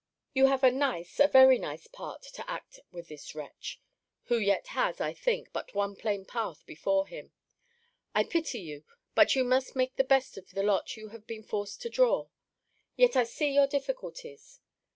You 0.33 0.47
have 0.47 0.63
a 0.63 0.71
nice, 0.71 1.19
a 1.19 1.27
very 1.27 1.59
nice 1.59 1.85
part 1.85 2.23
to 2.23 2.49
act 2.49 2.79
with 2.91 3.07
this 3.07 3.35
wretch 3.35 3.79
who 4.23 4.39
yet 4.39 4.69
has, 4.69 4.99
I 4.99 5.13
think, 5.13 5.53
but 5.53 5.75
one 5.75 5.95
plain 5.95 6.25
path 6.25 6.65
before 6.65 7.05
him. 7.05 7.33
I 8.15 8.23
pity 8.23 8.61
you 8.61 8.83
but 9.13 9.35
you 9.35 9.43
must 9.43 9.75
make 9.75 9.97
the 9.97 10.03
best 10.03 10.39
of 10.39 10.49
the 10.49 10.63
lot 10.63 10.97
you 10.97 11.09
have 11.09 11.27
been 11.27 11.43
forced 11.43 11.83
to 11.83 11.89
draw. 11.91 12.29
Yet 12.95 13.15
I 13.15 13.25
see 13.25 13.51
your 13.53 13.67
difficulties. 13.67 14.59